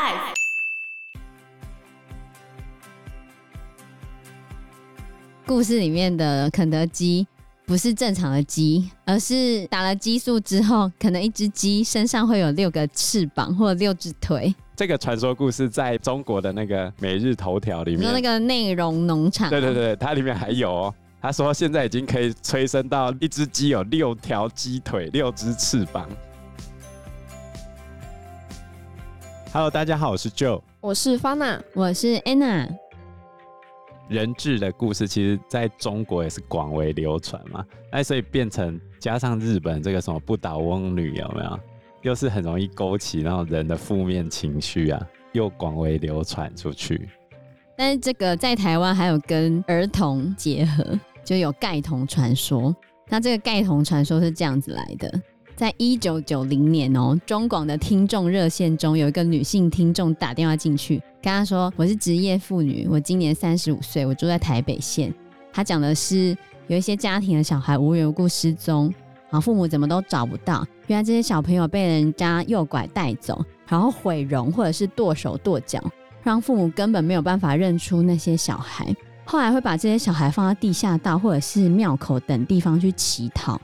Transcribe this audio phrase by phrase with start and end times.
[0.00, 0.34] Life。
[5.46, 7.26] 故事里面的肯德基
[7.66, 14.54] 不是正常的鸡，而是打了激素之后，可能一只鸡身上会有六个翅膀或六只腿。
[14.74, 20.94] 这个传说故事在中国的那个每日头条里面，说那个内容农场，对对对，它里面还有哦。
[21.20, 26.08] 他说现在已经可以催生到一只鸡有六条鸡腿、六只翅膀。
[29.52, 32.68] Hello，大家好，我是 Joe，我是 Fana，我是 Anna。
[34.08, 37.66] 人质的故事，其实在中国也是广为流传嘛。
[37.90, 41.58] 哎所以变成加上日本这个什么不倒翁女有没有？
[42.02, 47.08] 又是很容易勾起那种人的负面情绪啊，又广为流传出去。
[47.76, 52.72] 但是这个在台湾还有跟儿童结合，就有盖童传说。
[53.08, 55.20] 那这个盖童传说是这样子来的。
[55.60, 65.12] 在一九九零年哦，中广的听众热线中有一个女性听众打电话进去，跟她说：“我是职业妇女，我今年三十五岁，我住在台北县。”
[65.52, 66.34] 她讲的是
[66.66, 68.90] 有一些家庭的小孩无缘无故失踪，
[69.28, 70.66] 然后父母怎么都找不到。
[70.86, 75.78] 原来这些小朋友被人家诱拐带走，然后毁容或者是剁手剁脚，
[76.22, 78.96] 让父母根本没有办法认出那些小孩。
[79.26, 83.60] 后来会把这些小孩放到地下道或者是庙口等地方去乞讨。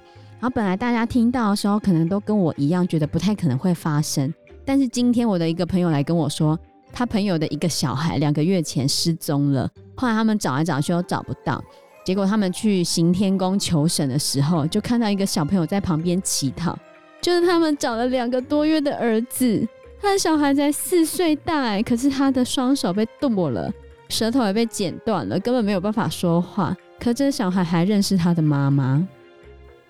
[0.46, 4.32] 然后本来大家听到的时候，可能都跟我一样，觉得不太可能会发生。
[4.64, 6.56] 但是今天我的一个朋友来跟我说，
[6.92, 11.60] 他朋友的一个小孩两个月前失踪了，后来他们找来找去都找不到。
[12.04, 16.78] 结果他们去行天宫求神的时候，就看到一个小朋友在旁边乞讨，
[17.20, 19.66] 就是他们找了两个多月的儿子。
[20.00, 23.68] 他的小孩才四岁大，可是他的双手被剁了，
[24.08, 26.72] 舌头也被剪断了，根本没有办法说话。
[27.00, 29.04] 可这小孩还认识他的妈妈。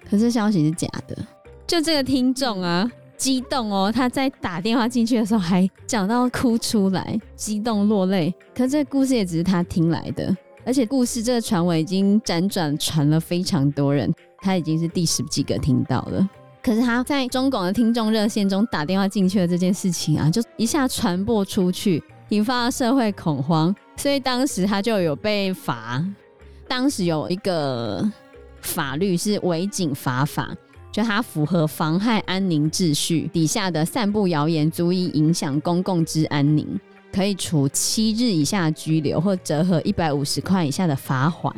[0.08, 1.16] 可是消息是假的，
[1.66, 8.32] 就这个听众啊，激动哦，他在打电话进去的时候还讲到哭出来，激动落泪。
[8.54, 16.28] 可是这个故事也只是他听来的，而且故事这个传闻已经辗转传了非常多人，他已经是第十几个听到了。
[16.62, 26.04] 可是他在中广的听众热线中打电话进去的这件事情啊，就一下传播出去，引发了社会恐慌，所以当时他就有被罚。
[26.68, 28.08] 当时有一个。
[28.66, 30.54] 法律是违警罚法，
[30.92, 36.66] 就它符合妨害安宁秩序底下的散布谣言，足以影响公共之安宁，
[37.12, 41.52] 可以处七日以下拘留，或折合一百五十块以下的罚锾。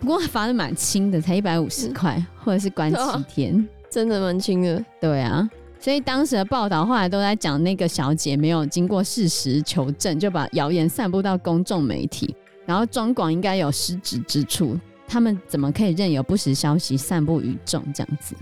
[0.00, 4.84] 不过罚的蛮轻的，才一百五十块，或者是关七天，哦、真的蛮轻的。
[5.00, 5.48] 对啊，
[5.80, 12.34] 所以当时的报道后来都在讲那个小姐没有经过事实求证，就把谣言散布到公众媒体，
[12.66, 14.78] 然后中广应该有失职之处。
[15.06, 18.34] 他们怎么可以任由不实消息散布于众这样子？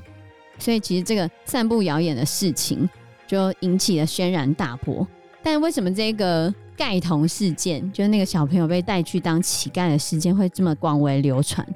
[0.58, 2.88] 所以其实这个散布谣言的事情
[3.26, 5.06] 就引起了轩然大波。
[5.42, 11.66] 但为什么这个盖童事件，就是那个小朋友被带去当乞丐的事件，会这么广为流传？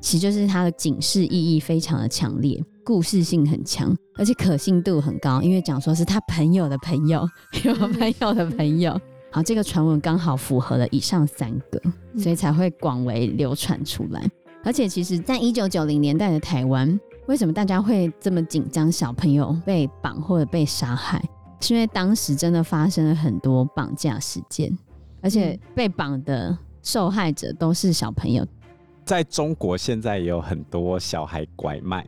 [0.00, 7.28] 其实就是它的警示意义非常的强烈，故事性很强，而且可信度很高，因为讲说是他朋友的朋友，
[7.62, 8.98] 有朋友的朋友。
[9.32, 11.80] 好，这个传闻刚好符合了以上三个，
[12.18, 14.28] 所以才会广为流传出来。
[14.64, 21.22] 而且，其实，在一九九零年代的台湾，为什么大家会这么紧张小朋友被绑或者被杀害？
[21.60, 24.76] 是因为当时真的发生了很多绑架事件，
[25.22, 28.44] 而且被绑的受害者都是小朋友。
[29.04, 32.04] 在中国，现在也有很多小孩拐卖。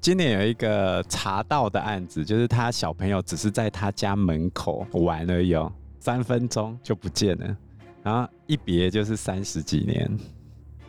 [0.00, 5.72] 今年有一个查到的案子，就是他小朋友只是在他家门口玩而已哦。
[5.98, 7.56] 三分钟就不见了，
[8.02, 10.18] 然后一别就是三十几年，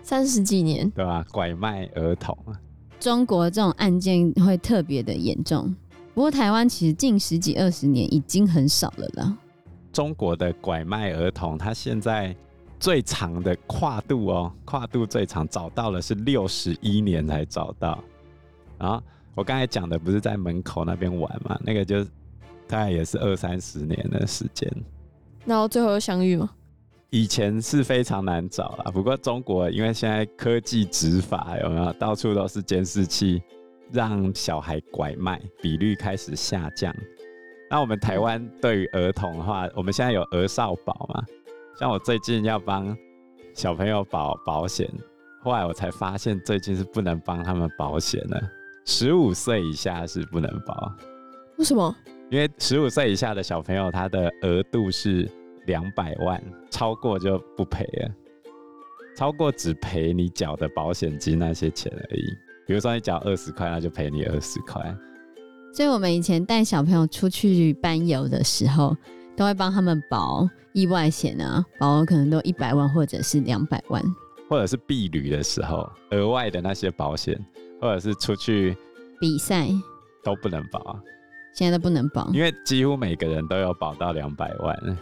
[0.03, 1.25] 三十几年，对吧？
[1.31, 2.37] 拐卖儿童，
[2.99, 5.75] 中国这种案件会特别的严重。
[6.13, 9.37] 不过台湾其实近十几二十年已经很少了啦。
[9.91, 12.35] 中国的拐卖儿童，他现在
[12.79, 18.03] 最长的跨度哦，跨度最长找到了是六十一年才找到。
[18.77, 19.01] 然后
[19.33, 21.59] 我刚才讲的不是在门口那边玩嘛？
[21.63, 22.03] 那个就
[22.67, 24.71] 大概也是二三十年的时间。
[25.45, 26.49] 然后最后又相遇吗？
[27.11, 33.41] 以前是非常难找啦，不过中国因为现在科技执法有没有，到处都是监视器，
[33.91, 36.93] 让小孩拐卖比率开始下降。
[37.67, 41.23] 那我们台湾对于儿童的话，我们现在有儿少保嘛？
[41.79, 42.95] 像我最近要帮
[43.55, 44.87] 小朋友保保险，
[45.41, 48.39] 后来我才发现最近是不能帮他们保险了，
[48.85, 50.93] 十五岁以下是不能保。
[51.57, 51.95] 为什么？
[52.31, 55.27] 因为十五岁以下的小朋友，他的额度是
[55.65, 58.11] 两百万，超过就不赔了。
[59.17, 62.23] 超过只赔你缴的保险金那些钱而已。
[62.67, 64.95] 比如说你缴二十块，那就赔你二十块。
[65.73, 68.95] 所以我们以前带小朋友出去班游的时候，
[69.35, 74.03] 都会帮他们保意外险啊，保额可能都一百万或者是两百万，
[74.47, 77.37] 或者是避旅的时候额外的那些保险，
[77.81, 78.77] 或者是出去
[79.19, 79.67] 比赛
[80.23, 80.99] 都不能保啊。
[81.53, 84.97] 现在都不能保，因为几乎每个人都有保到两百万。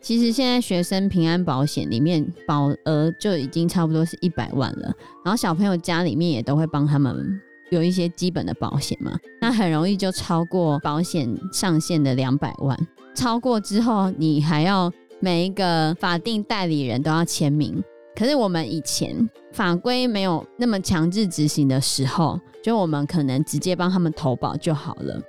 [0.00, 4.92] 其实现在学生平安保险里面保额就已经差不多是一百万了，
[5.24, 7.40] 然后小朋友家里面也都会帮他们
[7.70, 12.78] 有一些基本的保险嘛，那很容易就超过保险上限的两百万，
[13.14, 17.82] 超过之后你还要每一个法定代理人都要签名。
[18.14, 25.20] 可是我们以前法规没有那么强制执行的时候，就我们可能直接帮他们投保就好了。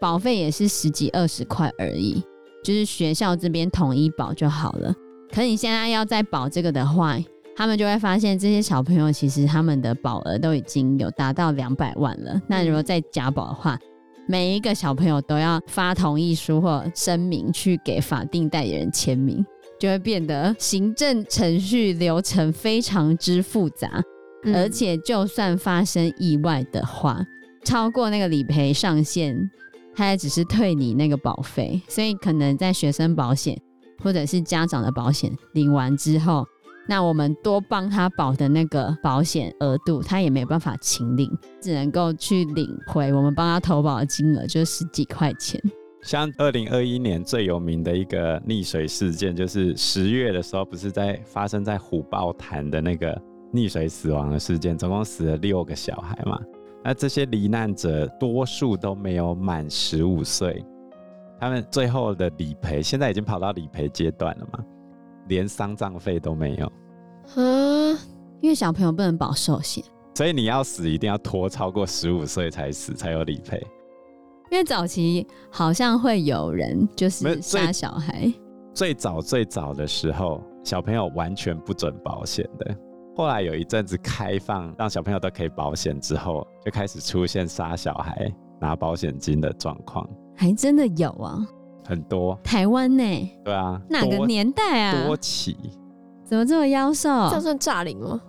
[0.00, 2.22] 保费也是十几二十块而已，
[2.62, 4.94] 就是学校这边统一保就好了。
[5.32, 7.18] 可你现在要再保这个的话，
[7.56, 12.40] 他们就会发现这些小朋友其实他们的保额都已经有达到两百万了。
[12.46, 13.78] 那如果再加保的话，
[14.28, 19.44] 每一个小朋友都要发同意书或声明去给法定代理人签名，
[19.80, 24.02] 就会变得行政程序流程非常之复杂。
[24.54, 27.24] 而且就算发生意外的话，
[27.64, 29.50] 超过那个理赔上限。
[29.96, 33.58] 他也只是退你那个保费，所以可能在学生保险
[34.04, 36.46] 或者是家长的保险领完之后，
[36.86, 41.28] 那我们多帮他保的那个保险额度，他也没有办法清领，
[41.60, 45.60] 只能够去领回我们帮他投保的金额，就十几块钱。
[46.02, 53.20] 像二零二一年最有名的一个溺水事件，就是十月的时候，不是在发生在虎豹潭的那个
[53.52, 56.38] 溺水死亡的事件，总共死了六个小孩嘛。
[56.88, 60.64] 那这些罹难者多数都没有满十五岁，
[61.40, 64.64] 他们最后的理赔现在已经跑到理赔阶段了嘛？
[65.26, 66.66] 连丧葬费都没有
[67.34, 67.90] 啊！
[68.40, 69.82] 因为小朋友不能保寿险，
[70.14, 73.60] 所以你要死一定要拖超过十五岁才死才有理赔。
[74.52, 78.32] 因为早期好像会有人就是杀小孩，
[78.72, 82.76] 最早最早的时候，小朋友完全不准保险的。
[83.16, 88.30] 后来有一阵子开放，让小朋友都可以保险之后，就开始出现杀小孩
[88.60, 91.38] 拿保险金的状况，还真的有啊，
[91.86, 92.38] 很多。
[92.44, 93.30] 台湾呢？
[93.42, 95.06] 对啊，哪个年代啊？
[95.06, 95.56] 多起，
[96.24, 97.30] 怎么这么妖兽？
[97.30, 98.20] 这算诈领吗？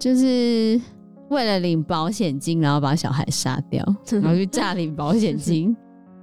[0.00, 0.80] 就是
[1.30, 3.84] 为了领保险金，然后把小孩杀掉，
[4.20, 5.76] 然后去诈领保险金。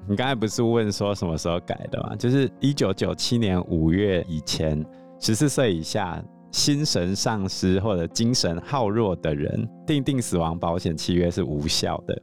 [0.05, 2.13] 你刚才不是问说什么时候改的吗？
[2.17, 4.85] 就是一九九七年五月以前，
[5.21, 6.21] 十四岁以下。
[6.51, 12.21] 心神丧失或者精神耗弱的人，订定死亡保险契约是无效的。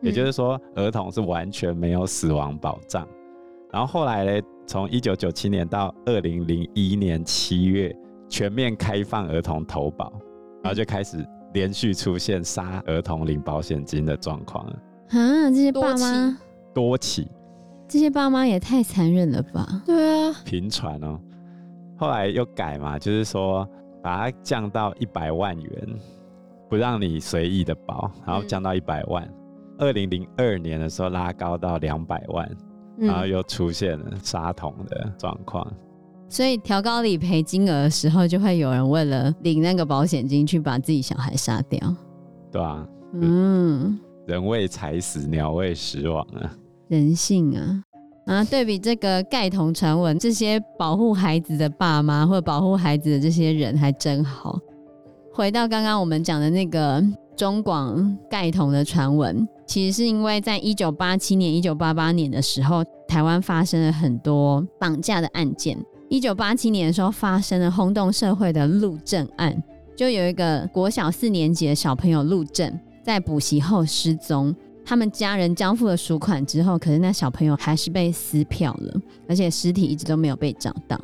[0.00, 3.06] 也就是说，儿童是完全没有死亡保障。
[3.72, 7.94] 然后后来呢，从一九九七年到二零零一年七月，
[8.28, 10.12] 全面开放儿童投保，
[10.62, 14.72] 然后就开始连续出现杀儿童领保险金的状况了。
[15.08, 16.38] 啊，这些爸妈
[16.72, 17.28] 多起，
[17.88, 19.82] 这些爸妈也太残忍了吧？
[19.84, 21.18] 对啊，频传哦。
[21.98, 23.68] 后来又改嘛，就是说
[24.02, 25.88] 把它降到一百万元，
[26.70, 29.28] 不让你随意的保，然后降到一百万。
[29.78, 32.56] 二零零二年的时候拉高到两百万，
[32.96, 35.66] 然后又出现了杀童的状况。
[36.28, 41.80] 所以调高理赔金额的时候，就会有人为了领那个保险金去把自己小孩杀掉。
[42.52, 46.52] 对啊，嗯，人为财死，鸟为食亡啊，
[46.88, 47.82] 人性啊。
[48.28, 54.60] 啊，对比这个盖童传闻，这些保护孩子的爸妈或者保护孩子的这些人还真好。
[55.32, 57.02] 回到刚刚我们讲的那个
[57.34, 65.78] 中广盖童的传闻，其实是因为在一九八七年、一九八八年的时候，台湾发生了很多绑架的案件。
[66.10, 69.62] 一九八七年的时候，发生了轰动社会的陆正案，
[69.96, 74.54] 就有一个国小四年级的小朋友陆正，在补习后失踪。
[74.88, 80.98] 他们家人交付了赎款之后，可是那小朋友还是被撕票了，而且尸体一直都没有被找到。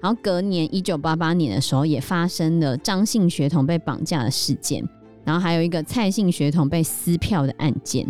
[0.00, 4.88] 然后隔年一九八八年的时候，也发生了张姓学童被绑架的事件，
[5.24, 8.06] 然后还有一个蔡姓学童被撕票的案件。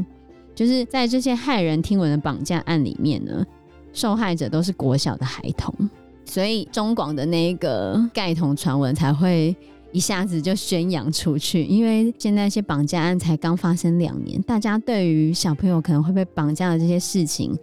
[0.54, 3.42] 就是在这些骇人听闻的绑架案里面呢，
[3.94, 5.74] 受害者都是国小的孩童，
[6.26, 9.56] 所以中广的那个盖童传闻才会。
[9.94, 17.56] 一下子就宣扬出去，因为现在一些绑架案才刚发生两年，大家对于小朋友可能会被绑架的这些事情，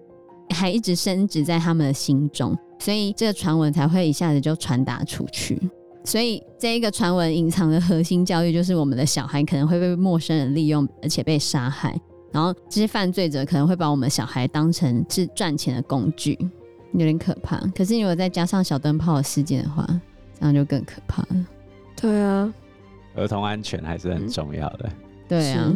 [0.51, 5.61] 还一直深植在他们的心中，所以这个传闻才会一下子就传达出去。
[6.05, 11.99] 所以这一个传闻隐藏的核心教育就是，我们的小孩可能会被陌生人利用，而且被杀害。
[12.31, 16.39] 然后这些犯罪者可能会把我们的小孩当成是赚钱的工具，
[16.93, 17.57] 有点可怕。
[17.75, 19.85] 可是如果再加上小灯泡的事件的话，
[20.39, 21.45] 这样就更可怕了。
[22.01, 22.53] 对啊，
[23.15, 24.89] 儿童安全还是很重要的。
[25.27, 25.71] 对啊，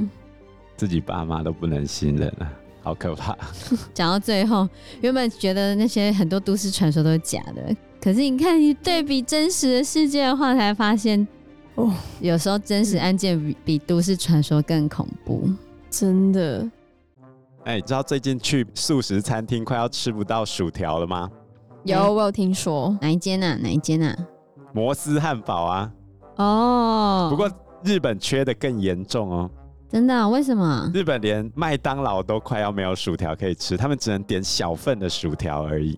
[0.75, 2.51] 自己爸妈都不能信任啊。
[2.81, 3.35] 好可怕。
[3.95, 4.67] 讲到最后，
[5.01, 11.27] 原本觉得那些很多都市传说都是假的，可是你看，你对比真实的世界的话，才发现
[11.75, 15.49] 哦，有时候真实案件比比都市传说更恐怖，
[15.89, 16.69] 真的。
[17.63, 21.31] 哎、欸，你知道最近去素食餐厅快要吃不到薯条了吗？
[21.85, 22.95] 有，我有听说。
[23.01, 23.57] 哪一间啊？
[23.63, 24.15] 哪一间啊？
[24.73, 25.91] 摩斯汉堡啊。
[26.35, 27.27] 哦。
[27.29, 27.49] 不过
[27.83, 29.49] 日本缺的更严重哦。
[29.87, 30.27] 真的、啊？
[30.27, 30.91] 为什么？
[30.93, 35.97] 日本连麦当劳都快要没有薯条可以吃，他们只能点小份的薯条而已。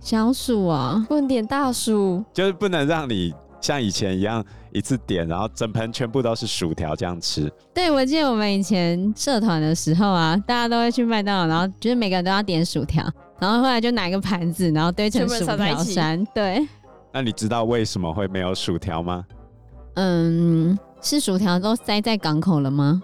[0.00, 7.52] 小薯啊，不能点大薯，就是不能让你像以前一样一次点，然后整盆全部都是薯条这样吃。
[7.74, 13.04] 对，我记得我们以前社团的时候啊，大家都会去麦当劳，然后就是每个人都要点薯条，
[13.38, 16.24] 然后后来就拿一个盘子，然后堆成薯条山。
[16.34, 16.66] 对。
[17.12, 19.24] 那你知道为什么会没有薯条吗？
[19.96, 23.02] 嗯，是薯条都塞在港口了吗？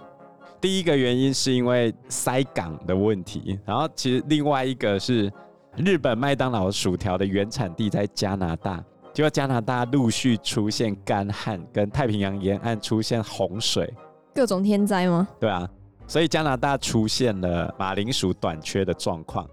[0.61, 5.31] 第一个原因是因为塞港的问题，然后其实另外一个是
[5.75, 8.81] 日本麦当劳薯条的原产地在加拿大，
[9.11, 13.93] 结果加拿大陆续出现干旱，跟太平洋沿岸出现洪水，
[14.33, 15.27] 各种天灾吗？
[15.39, 15.67] 对啊，
[16.07, 19.45] 所以加拿大出现了马铃薯短缺的状况，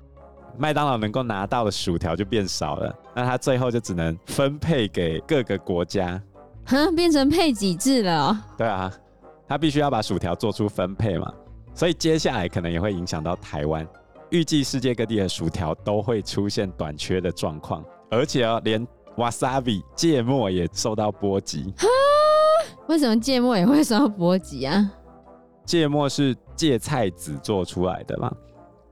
[0.58, 6.22] 麦当劳能够拿到的薯条就变少了，那它最后就只能分配给各个国家，
[6.70, 8.38] 哈，变成配给制了哦。
[8.56, 8.92] 对啊。
[9.48, 11.28] 他必须要把薯条做出分配嘛，
[11.74, 13.84] 所以接下来可能也会影响到台湾。
[14.30, 18.86] 预计世界各地的薯条都会出现短缺的状况，而且哦，连
[19.16, 21.64] wasabi 芥末也受到波及。
[21.76, 21.88] 哈？
[22.86, 24.88] 为什么芥末也会受到波及啊？
[25.64, 28.32] 芥末是芥菜籽做出来的嘛，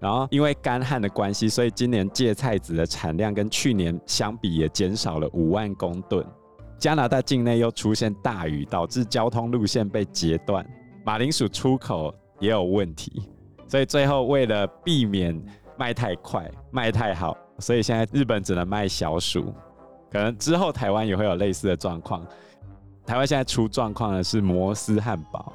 [0.00, 6.26] 然后因为干旱的关系，所以今年芥菜籽的产量跟去年相比也减少了五万公吨。
[6.78, 10.64] 加拿大境内又出现大雨，导致交通路线被截断，
[11.04, 13.23] 马铃薯出口也有问题，
[13.66, 15.38] 所以最后为了避免
[15.76, 19.52] 卖太快、卖太好，所以现在日本只能卖小薯。
[20.11, 22.25] 可能之后台湾也会有类似的状况。
[23.04, 25.52] 台湾现在出状况的是摩斯汉堡。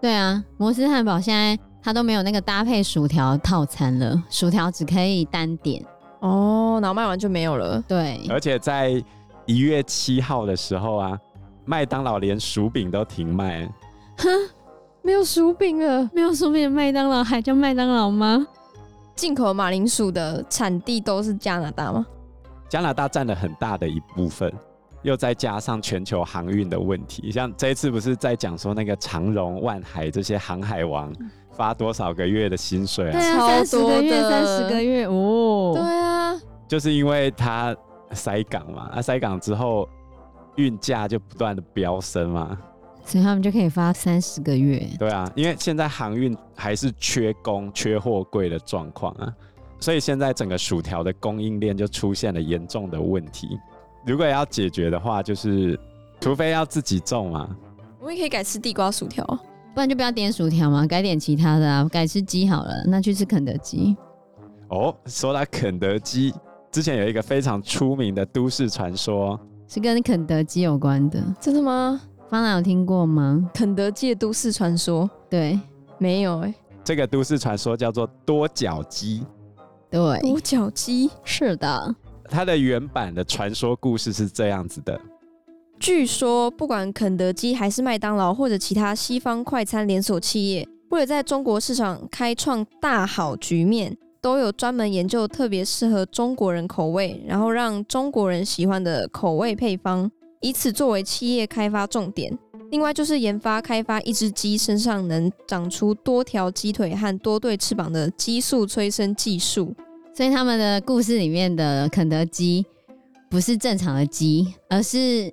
[0.00, 5.84] 对啊，摩斯汉堡现在它都没有那个搭配薯条套餐了，薯条只可以单点。
[6.20, 7.82] 哦，然后卖完就没有了。
[7.86, 9.02] 对，而且在
[9.52, 11.18] 一月七号的时候啊，
[11.66, 13.68] 麦当劳连薯饼都停卖。
[14.16, 14.26] 哼，
[15.02, 18.46] 没有薯饼了，没有薯饼的麦当劳还叫麦当劳吗？
[19.14, 22.06] 进口马铃薯的产地都是加拿大吗？
[22.66, 24.50] 加拿大占了很大的一部分，
[25.02, 31.12] 又再加上全球航运的问题，像这一次不是在讲说那个长荣、万海这些航海王
[31.50, 33.12] 发多少个月的薪水啊？
[33.12, 35.72] 对啊，三十个月，三十个月哦。
[35.74, 37.76] 对啊，就是因为他。
[38.12, 39.88] 塞港嘛，啊，塞港之后
[40.56, 42.58] 运价就不断的飙升嘛，
[43.04, 44.86] 所以他们就可以发三十个月。
[44.98, 49.34] 对啊，因为现在航运还是缺工、缺货柜的状况啊，
[49.80, 53.58] 所以现在整个薯条的供应链就出现了严重的问题。
[54.04, 55.78] 如果要解决的话，就是
[56.20, 57.56] 除非要自己种嘛。
[58.00, 59.24] 我们也可以改吃地瓜薯条，
[59.74, 63.96] 不然就不要点薯条嘛，改点其他的啊，改吃鸡好了，那去吃肯德基。
[64.68, 66.34] 哦，说到肯德基。
[66.72, 69.38] 之前有一个非常出名的都市传说，
[69.68, 71.22] 是跟肯德基有关的。
[71.38, 72.00] 真的吗？
[72.30, 73.50] 方兰有听过吗？
[73.52, 75.08] 肯德基的都市传说？
[75.28, 75.60] 对，
[75.98, 76.54] 没有哎、欸。
[76.82, 79.22] 这个都市传说叫做多角鸡。
[79.90, 81.94] 对，多角鸡是的。
[82.24, 84.98] 它的原版的传说故事是这样子的：
[85.78, 93.94] 据说，不管肯德基还是麦当劳或者其他西方快餐连锁企业，为了在中国市场开创大好局面。
[94.22, 100.08] 都有专门研究特别适合中国人口味，然后让中国人喜欢的口味配方，
[100.40, 102.38] 以此作为企业开发重点。
[102.70, 109.74] 另外就是研发开发一只鸡身上能长出多条鸡腿和多对翅膀的激素催生技术。
[110.14, 112.64] 所以他们的故事里面的肯德基
[113.28, 115.32] 不是正常的鸡，而是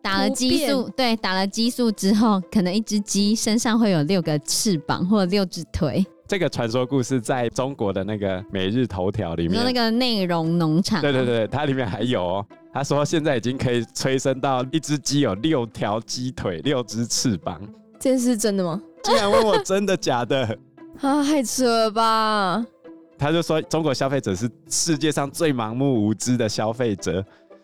[0.00, 0.88] 打了激素。
[0.96, 6.04] 对，打了激素之后，可能一只鸡身上会有六个翅膀或六只腿。
[6.32, 12.46] 这个传说故事在中国的那个每日头条里面，说那个内容农场，对对对，它里面还有哦。
[12.72, 17.60] 他说现在已经可以催生到一只鸡有六条鸡腿、六只翅膀。
[18.00, 18.80] 这件事是真的吗？
[19.02, 20.58] 竟然问我真的假的？
[21.02, 22.64] 啊，太扯了吧！
[23.18, 27.22] 他就说中国消费者是世界上最盲目无知的消费者。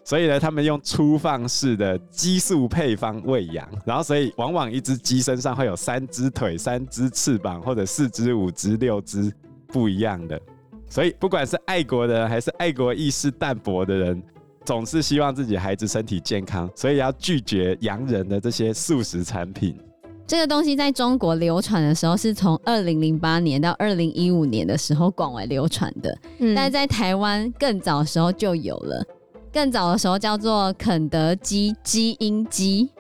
[0.09, 9.31] 所以呢，他们用粗放式的激素配方喂养，然后所以往往一只鸡身上会有三只腿、三只翅膀，或者四只、五只、六只
[9.67, 10.41] 不一样的。
[10.89, 14.23] 所以不管是爱国的人还是爱国意识淡薄的人，
[14.65, 19.77] 总是希望自己孩子身体健康，所以要拒绝洋人的这些素食产品。
[20.27, 26.19] 这个东西在中国流传的时候，是从二零零八年到二零一五年的时候广为流传的。
[26.39, 29.05] 嗯，但在台湾更早的时候就有了，
[29.53, 32.91] 更早的时候叫做肯德基基因鸡，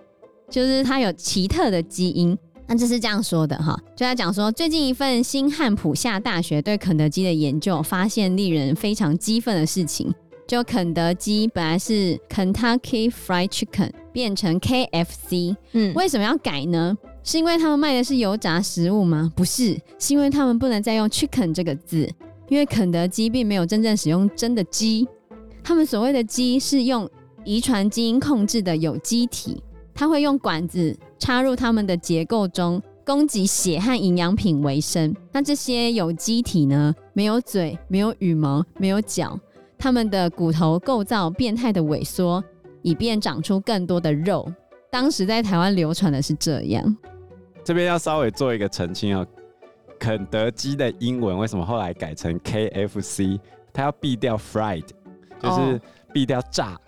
[0.51, 2.37] 就是它有奇特的基因。
[2.67, 10.15] 那这是这样说的哈，就在讲说，最近一份新汉普夏大学对肯德基的研究发现，令人非常激愤的事情。
[10.47, 15.55] 就肯德基本来是 Kentucky Fried Chicken，变成 KFC。
[15.73, 16.97] 嗯，为什么要改呢？
[17.23, 19.31] 是因为他们卖的是油炸食物吗？
[19.37, 22.11] 不是，是因为他们不能再用 chicken 这个字，
[22.49, 25.07] 因为肯德基并没有真正使用真的鸡。
[25.69, 27.07] 他们所谓的鸡是用
[27.45, 35.15] 遗传基因控制的有机体，它会用管子插入它们的结构中，供给血和营养品为生。
[35.31, 36.95] 那这些有机体呢？
[37.13, 39.39] 没有嘴，没有羽毛，没有脚。
[39.77, 42.43] 它们的骨头构造变态的萎缩，
[42.81, 44.51] 以便长出更多的肉。
[44.91, 46.97] 当时在台湾流传的是这样。
[47.63, 49.27] 这边要稍微做一个澄清哦，
[49.99, 53.39] 肯德基的英文为什么后来改成 KFC？
[53.71, 54.83] 它要避掉 fried，
[55.41, 55.81] 就是
[56.13, 56.81] 避掉炸，哦、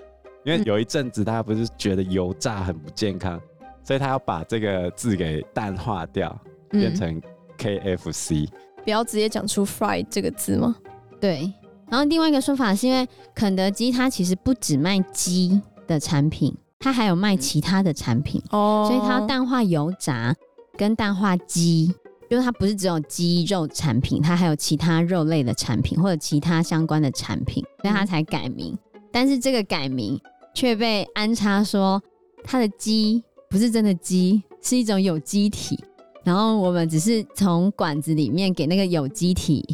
[0.45, 3.40] 因为有一阵子大家不是觉得油炸很不健康，
[3.83, 6.38] 所以他要把这个字给淡化掉，
[6.71, 7.21] 变成
[7.59, 8.49] KFC。
[8.49, 8.52] 嗯、
[8.85, 10.76] 不要直接讲出 fried 这个字吗？
[11.21, 11.52] 对。
[11.88, 13.04] 然后另外一个说法是因为
[13.35, 20.33] 肯德基它其实不只卖鸡的产品，它还有卖其他的产品哦，所以它要淡化油炸
[20.76, 21.92] 跟淡化鸡，
[22.30, 28.78] 就是它不是只有鸡肉产品，它还有其他肉类的产品或者其他相关的产品，所以它才改名。
[29.10, 30.18] 但是这个改名
[30.54, 32.00] 却被安插说
[32.44, 35.78] 它的鸡不是真的鸡，是一种有机体，
[36.22, 39.66] 然后我们只是从管子里面给那个有机体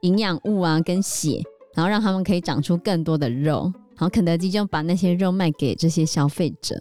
[0.00, 1.40] 营养物啊跟血。
[1.74, 3.62] 然后让他们可以长出更多的肉，
[3.96, 6.74] 然后肯德基就把那些肉卖给这些消费者，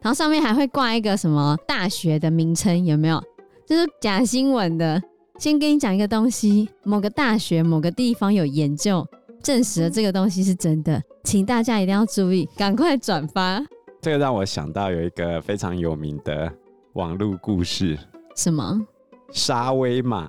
[0.00, 3.22] 然后上面还会挂一个什么大学的名称，有没有？
[3.68, 5.00] 就是假新闻的。
[5.38, 9.06] 先跟你讲一个东西，某个大学某个地方有研究
[9.42, 13.62] 证实了这个东西是真的，请大家一定要注意，赶快转发。
[14.00, 16.50] 这个让我想到有一个非常有名的
[16.94, 17.98] 网络故事，
[18.34, 18.80] 什么？
[19.32, 20.26] 沙威玛，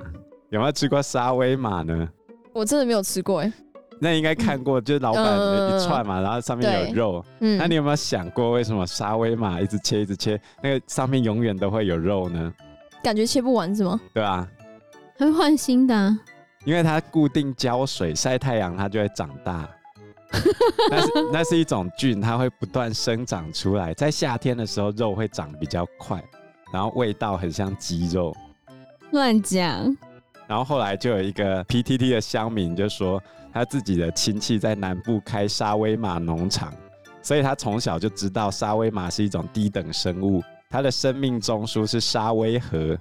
[0.50, 2.10] 有没有吃过沙威玛呢？
[2.52, 3.54] 我真的没有吃过哎。
[4.02, 7.26] 那应该看过，就是老板的一串嘛，嗯、然后上面有肉。
[7.40, 12.54] 嗯，那你有没有想过，为什么沙威玛一直切一直切，那个上面永远都会有肉呢？
[13.04, 14.00] 感觉切不完是吗？
[14.14, 14.48] 对啊，
[15.18, 16.20] 会换新的、啊。
[16.66, 19.68] 因为它固定浇水、晒太阳，它就会长大。
[20.92, 23.94] 那是那是一种菌，它会不断生长出来。
[23.94, 26.24] 在夏天的时候，肉会长比较快，
[26.72, 28.36] 然后味道很像鸡肉。
[29.12, 29.96] 乱讲。
[30.48, 33.22] 然后后来就有一个 PTT 的乡民就说。
[33.52, 36.72] 他自己的亲戚在南部开沙威玛农场，
[37.20, 40.40] 所以他从小就知道沙威玛是一种低等生物。
[40.70, 42.96] 它的生命中枢是沙威河，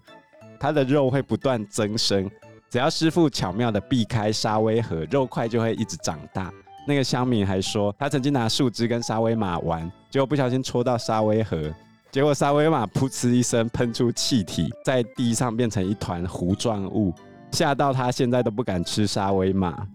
[0.59, 2.29] 它的肉会不断增生。
[2.71, 6.51] 只要师傅巧妙的避开沙威河，肉块就会一直长大。
[6.87, 11.71] 那个乡民还说，他曾经拿树枝跟沙威玛玩，结果不小心戳到沙威河，
[12.11, 17.13] 结果沙威玛噗嗤一声喷出气体，在地上变成一团糊状物，
[17.53, 19.87] 吓到他现在都不敢吃沙威玛。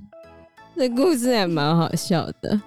[0.76, 2.62] 这故事还蛮好笑的，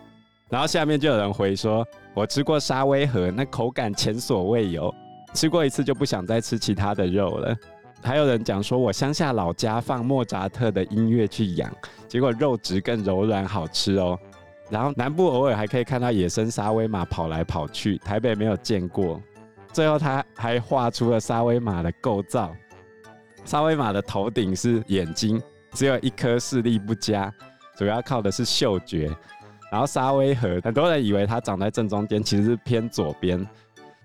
[0.48, 1.86] 然后下面就有人回说
[2.16, 4.92] ：“我吃过沙威河，那口感前所未有，
[5.35, 7.55] 吃过一次就不想再吃其他的肉了。”
[8.02, 11.70] 还有人讲说：“我乡下老家放莫扎特的音乐去养，
[12.09, 14.18] 结果肉质更柔软好吃哦。”
[14.70, 19.20] 然后南部偶尔还可以看到野生沙威玛跑来跑去，台北没有见过。
[19.70, 22.50] 最后他还画出了沙威玛的构造：
[23.44, 27.31] 沙威玛的头顶是眼睛，只有一颗视力不佳。
[27.76, 29.14] 主要靠的是嗅觉，
[29.70, 33.44] 然后沙威河，很多人以为它长在正中间，其实是偏左边，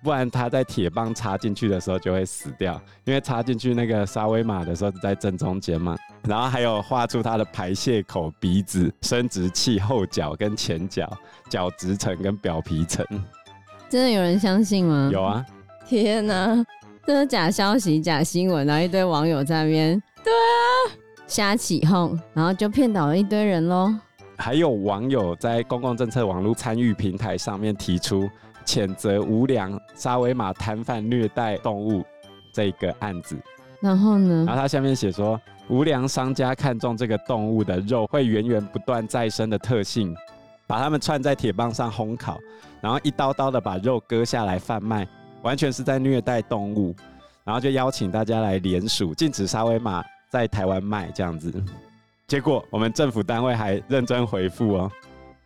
[0.03, 5.95] 不然它在铁棒插进去的时候就会死掉，因为插进去那个沙威玛的时候是在正中间嘛。
[6.27, 11.11] 然后还有画出它的排泄口、鼻子、生殖器、后脚跟前脚、
[11.49, 13.05] 角质层跟表皮层。
[13.89, 15.09] 真的有人相信吗？
[15.11, 15.45] 有啊！
[15.85, 16.65] 天哪，
[17.05, 20.01] 这是假消息、假新闻，然后一堆网友在那边。
[20.23, 20.97] 对啊。
[21.27, 23.93] 瞎起哄，然后就骗倒了一堆人喽。
[24.41, 28.27] 还有网友在公共政策网络参与平台上面提出
[28.65, 32.03] 谴责无良沙威玛摊贩虐待动物
[32.51, 33.37] 这个案子。
[33.79, 34.43] 然后呢？
[34.47, 40.15] 然后他下面写说，无良商家看中这个动物的肉会源源不断再生的特性，
[40.65, 42.39] 把它们串在铁棒上烘烤，
[42.81, 45.07] 然后一刀刀的把肉割下来贩卖，
[45.43, 46.95] 完全是在虐待动物。
[47.43, 50.03] 然后就邀请大家来联署禁止沙威玛。
[50.31, 51.51] 在台湾卖这样子，
[52.31, 54.89] 结果我们政府单位还认真回复哦。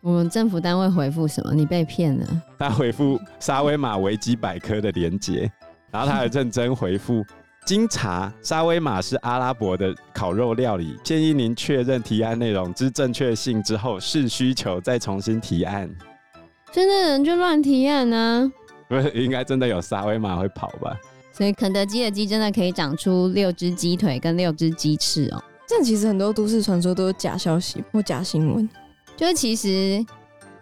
[0.00, 1.52] 我们政府单位回复什么？
[1.52, 2.42] 你被骗了。
[2.56, 5.50] 他回复沙威玛维基百科的连结，
[5.90, 7.24] 然然后他还认真回复：
[7.64, 15.90] 经查，沙威玛是阿拉伯的烤肉料理，建议您确认提案内容之正确性之后，视需求再重新提案。
[16.70, 18.52] 真的人就乱提案呢、啊？
[18.88, 20.94] 不是，应该真的有沙威玛会跑吧？
[21.32, 25.42] 所以肯德基的鸡真的可以长出六只鸡腿跟六只鸡翅哦。
[25.68, 28.68] 这其实很多都市传说都是假消息或假新闻，
[29.16, 30.04] 就是其实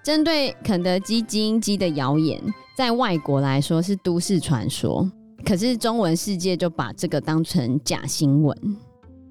[0.02, 2.42] 针对肯德基基因鸡的谣言，
[2.74, 5.10] 在外国来说是都市传说，
[5.44, 8.56] 可是中文世界就把这个当成假新闻。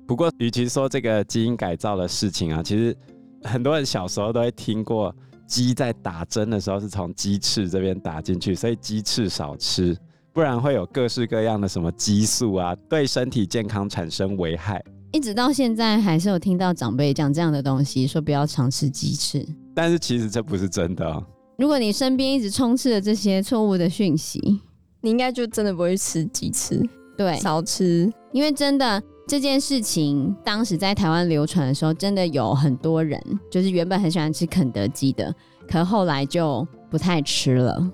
[0.05, 2.95] 不过，与其说这个基因改造的事情啊，其实
[3.43, 5.15] 很多人小时候都会听过，
[5.47, 9.97] 鸡在打针的时候是从鸡翅这边打进去，所以鸡翅少吃，
[10.33, 14.83] 不然会有各式各样的什么激素啊，对身体健康产生危害。
[15.13, 19.47] 一直到现在还是有听到长辈讲这样的东西，说不要常吃鸡翅。
[19.75, 21.23] 但是其实这不是真的哦。
[21.59, 24.59] 如果你身边一直充斥着这些错误的讯息，
[25.01, 26.81] 你应该就真的不会吃鸡翅。
[27.15, 28.11] 对，少吃。
[28.31, 33.21] 因为真的这件事情，当时在台湾流传的时候，真的有很多人
[33.51, 35.31] 就是原本很喜欢吃肯德基的，
[35.69, 37.87] 可后来就不太吃了。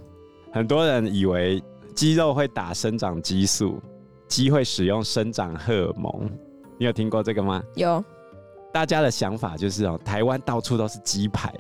[0.54, 1.62] 很多人以为
[1.94, 3.78] 鸡肉会打生长激素，
[4.30, 6.32] 鸡会使用生长荷尔蒙。
[6.80, 7.62] 你有听过这个吗？
[7.76, 8.02] 有，
[8.72, 11.54] 大家的想法就是哦，台湾到处都是鸡排，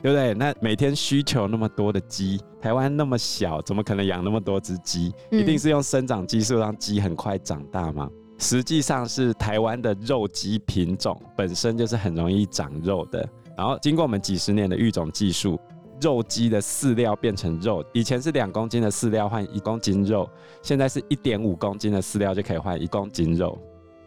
[0.00, 0.32] 对不对？
[0.32, 5.12] 那每天需求那么多的鸡，台湾那么小，怎么可能养那么多只鸡？
[5.32, 8.08] 一定是用生长激素让鸡很快长大吗？
[8.38, 15.58] 实际上是台湾的肉鸡品种本身就是很容易长肉的，然后经过我们几十年的育种技术，
[16.00, 20.30] 肉鸡的饲料变成肉，以前是两公斤的饲料换一公斤肉，
[20.62, 23.58] 现在是一点五公斤的饲料就可以换一公斤肉。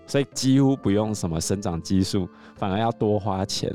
[0.07, 3.71] 所以几乎不用什么生长激素，反而要多花钱。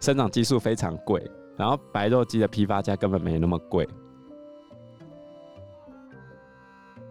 [0.00, 1.22] 生长激素非常贵，
[1.58, 3.86] 然后白肉鸡的批发价根本没那么贵。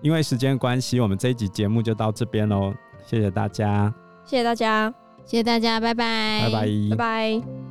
[0.01, 2.73] 因为时间关系，我们这一集节目就到这边喽。
[3.05, 4.93] 谢谢大家，谢谢大家，
[5.25, 7.68] 谢谢大家，拜拜，拜拜，拜拜。